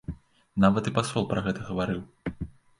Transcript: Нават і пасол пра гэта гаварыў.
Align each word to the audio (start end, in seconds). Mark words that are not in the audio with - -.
Нават 0.65 0.89
і 0.93 0.95
пасол 0.97 1.29
пра 1.35 1.45
гэта 1.51 1.69
гаварыў. 1.71 2.03